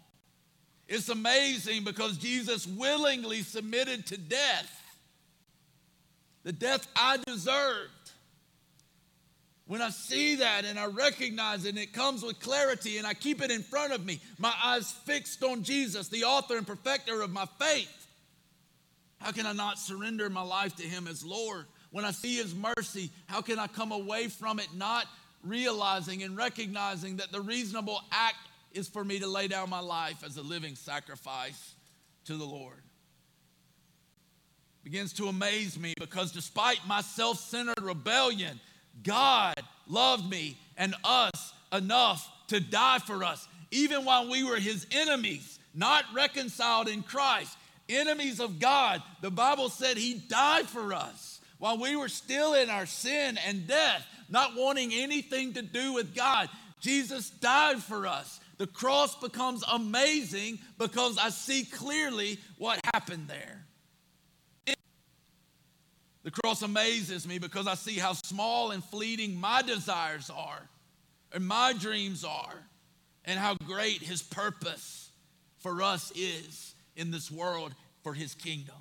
[0.87, 4.83] It's amazing because Jesus willingly submitted to death,
[6.43, 7.91] the death I deserved.
[9.65, 13.13] When I see that and I recognize it and it comes with clarity and I
[13.13, 17.21] keep it in front of me, my eyes fixed on Jesus, the author and perfecter
[17.21, 17.91] of my faith,
[19.19, 21.65] how can I not surrender my life to Him as Lord?
[21.91, 25.05] When I see His mercy, how can I come away from it not
[25.43, 28.37] realizing and recognizing that the reasonable act
[28.71, 31.73] is for me to lay down my life as a living sacrifice
[32.25, 32.81] to the Lord?
[34.83, 38.59] Begins to amaze me because despite my self centered rebellion,
[39.03, 39.55] God
[39.87, 45.59] loved me and us enough to die for us, even while we were His enemies,
[45.73, 47.57] not reconciled in Christ
[47.89, 49.01] enemies of God.
[49.21, 53.67] The Bible said He died for us while we were still in our sin and
[53.67, 56.49] death, not wanting anything to do with God.
[56.79, 58.39] Jesus died for us.
[58.57, 63.63] The cross becomes amazing because I see clearly what happened there.
[66.23, 70.67] The cross amazes me because I see how small and fleeting my desires are
[71.31, 72.67] and my dreams are,
[73.25, 75.11] and how great His purpose
[75.59, 78.75] for us is in this world for his kingdom.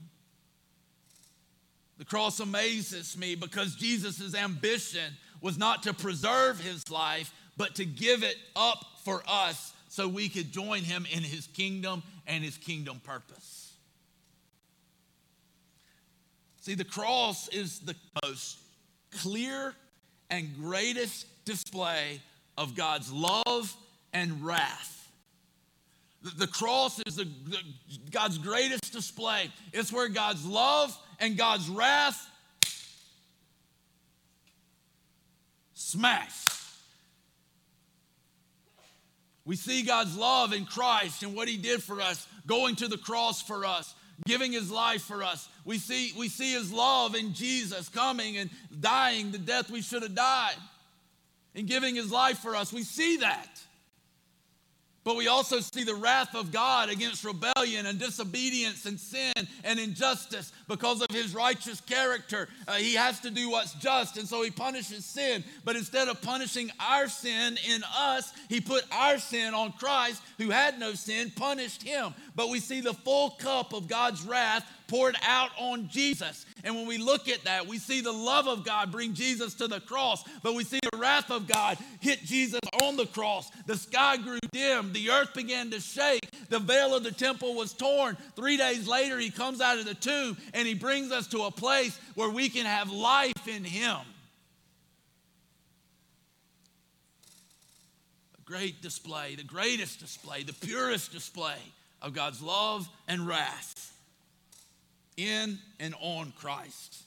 [1.98, 7.84] The cross amazes me because Jesus' ambition was not to preserve his life, but to
[7.84, 12.56] give it up for us so we could join him in his kingdom and his
[12.58, 13.72] kingdom purpose.
[16.60, 18.58] See, the cross is the most
[19.12, 19.72] clear
[20.28, 22.20] and greatest display
[22.58, 23.74] of God's love
[24.12, 24.95] and wrath
[26.36, 27.58] the cross is the, the,
[28.10, 29.50] God's greatest display.
[29.72, 32.28] It's where God's love and God's wrath
[35.74, 36.46] smash.
[39.44, 42.98] We see God's love in Christ and what he did for us, going to the
[42.98, 43.94] cross for us,
[44.26, 45.48] giving his life for us.
[45.64, 50.02] We see, we see his love in Jesus coming and dying the death we should
[50.02, 50.56] have died
[51.54, 52.72] and giving his life for us.
[52.72, 53.60] We see that.
[55.06, 59.78] But we also see the wrath of God against rebellion and disobedience and sin and
[59.78, 62.48] injustice because of his righteous character.
[62.66, 65.44] Uh, he has to do what's just, and so he punishes sin.
[65.64, 70.50] But instead of punishing our sin in us, he put our sin on Christ, who
[70.50, 72.12] had no sin, punished him.
[72.34, 76.45] But we see the full cup of God's wrath poured out on Jesus.
[76.66, 79.68] And when we look at that, we see the love of God bring Jesus to
[79.68, 83.48] the cross, but we see the wrath of God hit Jesus on the cross.
[83.66, 87.72] The sky grew dim, the earth began to shake, the veil of the temple was
[87.72, 88.16] torn.
[88.34, 91.52] Three days later, he comes out of the tomb and he brings us to a
[91.52, 93.98] place where we can have life in him.
[98.36, 101.58] A great display, the greatest display, the purest display
[102.02, 103.95] of God's love and wrath
[105.16, 107.02] in and on Christ.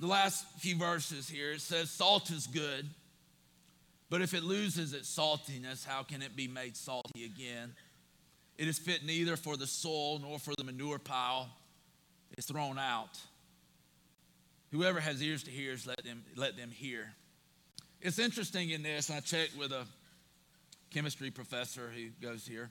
[0.00, 2.86] The last few verses here it says, Salt is good,
[4.10, 7.74] But if it loses its saltiness, how can it be made salty again?
[8.56, 11.48] It is fit neither for the soil nor for the manure pile.
[12.36, 13.18] It's thrown out.
[14.72, 17.12] Whoever has ears to hear, let them, let them hear.
[18.00, 19.84] It's interesting in this, I checked with a
[20.90, 22.70] chemistry professor who goes here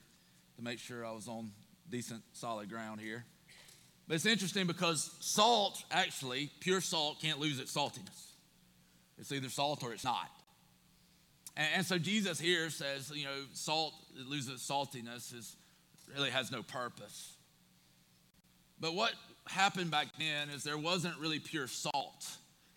[0.57, 1.51] to make sure I was on
[1.89, 3.25] decent, solid ground here.
[4.07, 8.31] But it's interesting because salt, actually, pure salt can't lose its saltiness.
[9.17, 10.29] It's either salt or it's not.
[11.57, 15.55] And, and so Jesus here says, you know, salt it loses saltiness is
[16.15, 17.35] really has no purpose.
[18.79, 19.13] But what
[19.47, 22.27] happened back then is there wasn't really pure salt.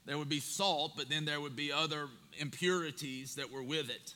[0.07, 2.09] There would be salt, but then there would be other
[2.39, 4.15] impurities that were with it.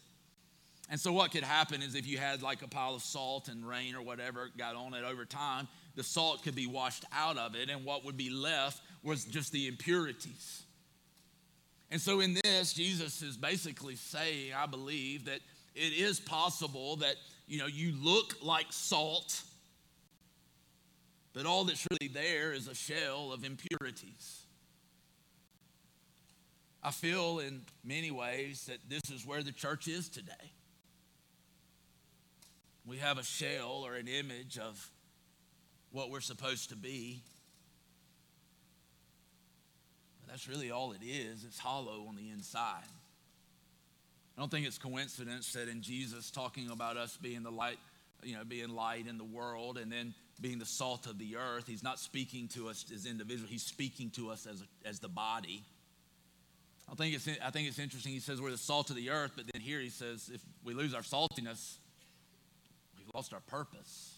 [0.91, 3.66] And so, what could happen is if you had like a pile of salt and
[3.66, 7.55] rain or whatever got on it over time, the salt could be washed out of
[7.55, 10.62] it, and what would be left was just the impurities.
[11.91, 15.41] And so, in this, Jesus is basically saying, I believe, that
[15.74, 17.16] it is possible that
[17.47, 19.43] you know you look like salt,
[21.32, 24.43] but all that's really there is a shell of impurities.
[26.82, 30.53] I feel in many ways that this is where the church is today.
[33.05, 34.90] Have a shell or an image of
[35.92, 37.20] what we're supposed to be.
[40.22, 41.44] But that's really all it is.
[41.44, 42.88] It's hollow on the inside.
[44.34, 47.76] I don't think it's coincidence that in Jesus talking about us being the light,
[48.22, 51.64] you know, being light in the world and then being the salt of the earth,
[51.66, 55.62] he's not speaking to us as individuals, he's speaking to us as, as the body.
[56.90, 58.12] I think, it's, I think it's interesting.
[58.12, 60.72] He says we're the salt of the earth, but then here he says if we
[60.72, 61.76] lose our saltiness,
[63.15, 64.15] lost our purpose.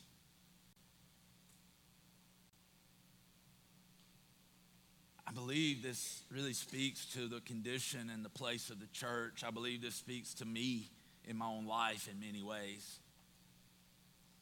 [5.28, 9.42] I believe this really speaks to the condition and the place of the church.
[9.46, 10.88] I believe this speaks to me
[11.24, 13.00] in my own life in many ways.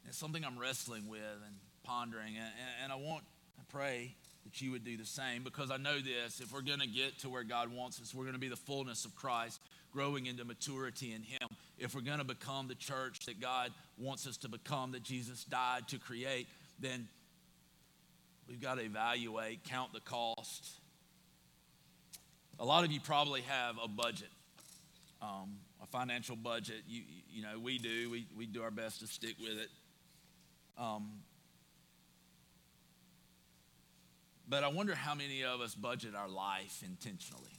[0.06, 2.34] It's something I'm wrestling with and pondering,
[2.82, 3.24] and, I want,
[3.58, 6.80] I pray that you would do the same because I know this if we're going
[6.80, 9.60] to get to where God wants us, we're going to be the fullness of Christ,
[9.90, 11.48] growing into maturity in Him.
[11.78, 15.44] If we're going to become the church that God wants us to become, that Jesus
[15.44, 17.08] died to create, then
[18.48, 20.80] We've got to evaluate, count the cost.
[22.58, 24.28] A lot of you probably have a budget,
[25.22, 26.82] um, a financial budget.
[26.86, 28.10] You, you know, we do.
[28.10, 29.70] We, we do our best to stick with it.
[30.76, 31.10] Um,
[34.46, 37.58] but I wonder how many of us budget our life intentionally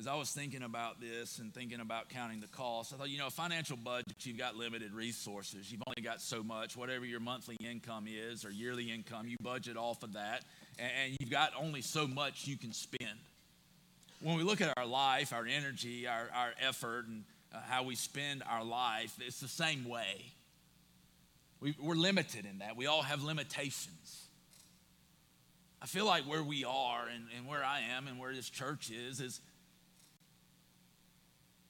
[0.00, 3.18] as I was thinking about this and thinking about counting the cost, I thought, you
[3.18, 5.70] know, financial budget, you've got limited resources.
[5.70, 6.74] You've only got so much.
[6.74, 10.46] Whatever your monthly income is or yearly income, you budget off of that,
[10.78, 13.18] and you've got only so much you can spend.
[14.22, 17.24] When we look at our life, our energy, our, our effort, and
[17.54, 20.32] uh, how we spend our life, it's the same way.
[21.60, 22.74] We, we're limited in that.
[22.74, 24.24] We all have limitations.
[25.82, 28.90] I feel like where we are and, and where I am and where this church
[28.90, 29.40] is, is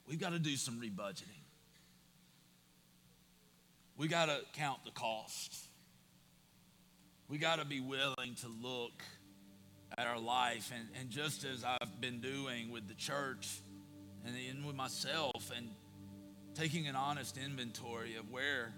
[0.07, 1.43] we've got to do some rebudgeting.
[3.97, 5.55] We got to count the cost.
[7.27, 9.03] We got to be willing to look
[9.97, 10.71] at our life.
[10.75, 13.61] And, and just as I've been doing with the church
[14.25, 15.69] and with myself, and
[16.53, 18.73] taking an honest inventory of where,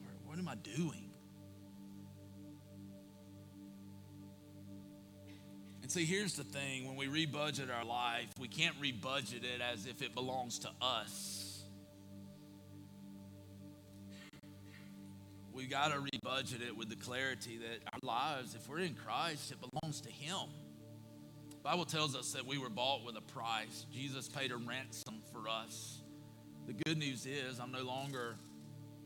[0.00, 1.05] where what am I doing?
[5.86, 9.86] And see, here's the thing when we rebudget our life, we can't rebudget it as
[9.86, 11.62] if it belongs to us.
[15.52, 19.52] We've got to rebudget it with the clarity that our lives, if we're in Christ,
[19.52, 20.48] it belongs to Him.
[21.50, 23.86] The Bible tells us that we were bought with a price.
[23.94, 26.02] Jesus paid a ransom for us.
[26.66, 28.34] The good news is, I'm no longer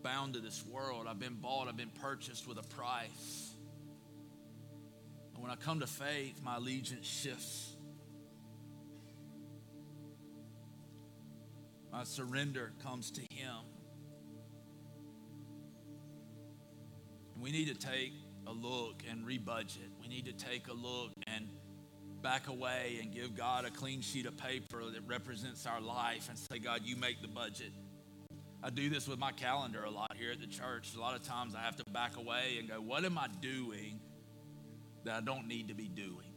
[0.03, 1.05] bound to this world.
[1.07, 3.53] I've been bought, I've been purchased with a price.
[5.41, 7.75] And when I come to faith, my allegiance shifts.
[11.91, 13.57] My surrender comes to Him.
[17.41, 18.13] We need to take
[18.47, 19.79] a look and rebudget.
[19.99, 21.49] We need to take a look and
[22.21, 26.39] back away and give God a clean sheet of paper that represents our life and
[26.39, 27.73] say, God, you make the budget.
[28.63, 30.95] I do this with my calendar a lot here at the church.
[30.95, 34.00] A lot of times I have to back away and go, what am I doing
[35.05, 36.35] that I don't need to be doing.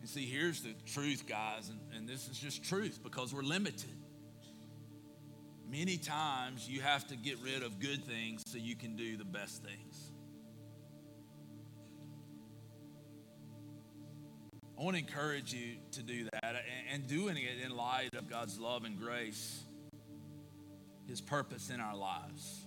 [0.00, 3.90] And see, here's the truth, guys, and, and this is just truth because we're limited.
[5.68, 9.24] Many times you have to get rid of good things so you can do the
[9.24, 10.12] best things.
[14.78, 16.54] I want to encourage you to do that
[16.92, 19.64] and doing it in light of God's love and grace,
[21.08, 22.66] His purpose in our lives.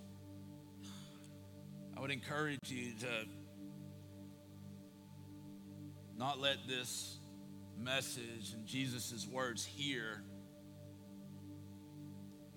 [1.95, 3.25] I would encourage you to
[6.19, 7.17] not let this
[7.81, 10.21] message and Jesus' words here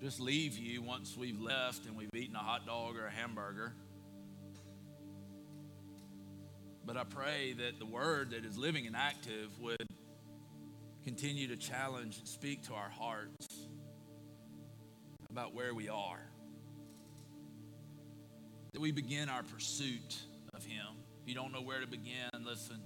[0.01, 3.73] just leave you once we've left and we've eaten a hot dog or a hamburger.
[6.85, 9.87] But I pray that the word that is living and active would
[11.05, 13.47] continue to challenge and speak to our hearts
[15.29, 16.19] about where we are.
[18.73, 20.17] That we begin our pursuit
[20.53, 20.85] of Him.
[21.21, 22.81] If you don't know where to begin, listen.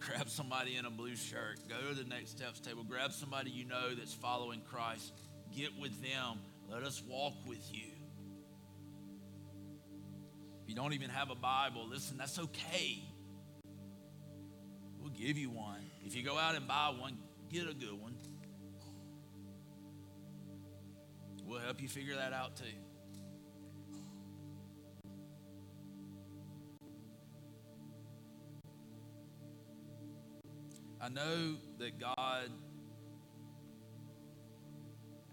[0.00, 1.60] Grab somebody in a blue shirt.
[1.68, 2.84] Go to the next steps table.
[2.84, 5.12] Grab somebody you know that's following Christ.
[5.56, 6.38] Get with them.
[6.70, 7.90] Let us walk with you.
[10.62, 13.02] If you don't even have a Bible, listen, that's okay.
[14.98, 15.84] We'll give you one.
[16.06, 17.18] If you go out and buy one,
[17.52, 18.16] get a good one.
[21.44, 22.64] We'll help you figure that out too.
[31.04, 32.48] I know that God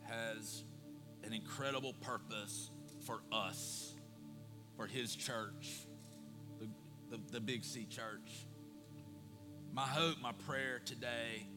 [0.02, 0.66] has
[1.24, 2.70] an incredible purpose
[3.06, 3.96] for us,
[4.76, 5.88] for His church,
[6.60, 6.68] the,
[7.10, 8.48] the, the Big C church.
[9.72, 11.48] My hope, my prayer today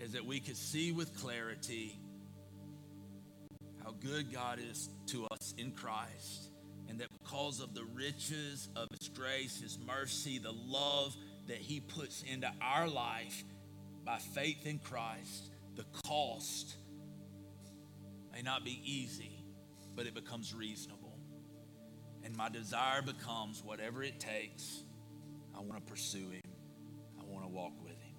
[0.00, 2.00] is that we could see with clarity
[3.84, 6.50] how good God is to us in Christ,
[6.88, 11.14] and that because of the riches of His grace, His mercy, the love
[11.46, 13.44] that He puts into our life
[14.04, 16.76] by faith in Christ, the cost
[18.32, 19.44] may not be easy,
[19.94, 21.18] but it becomes reasonable.
[22.24, 24.82] And my desire becomes whatever it takes,
[25.54, 26.42] I want to pursue Him,
[27.20, 28.16] I want to walk with Him.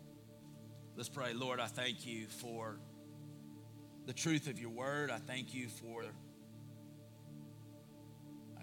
[0.95, 1.33] Let's pray.
[1.33, 2.77] Lord, I thank you for
[4.05, 5.11] the truth of your word.
[5.11, 6.03] I thank you for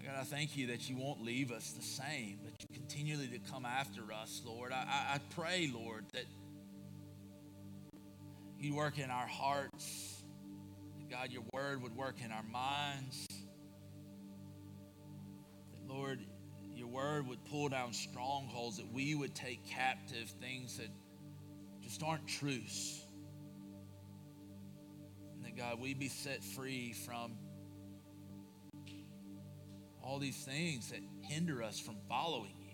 [0.03, 3.39] God, I thank you that you won't leave us the same, but you continually to
[3.39, 4.73] come after us, Lord.
[4.73, 6.25] I, I, I pray, Lord, that
[8.59, 10.23] you work in our hearts.
[10.97, 13.27] That God, your word would work in our minds.
[15.73, 16.19] That, Lord,
[16.75, 20.89] your word would pull down strongholds, that we would take captive things that
[21.81, 23.05] just aren't truths.
[25.33, 27.37] And that, God, we be set free from
[30.03, 32.71] all these things that hinder us from following you.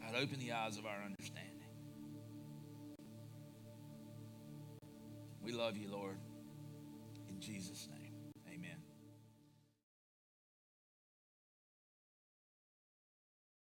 [0.00, 1.48] God, open the eyes of our understanding.
[5.40, 6.18] We love you, Lord.
[7.28, 7.91] In Jesus' name.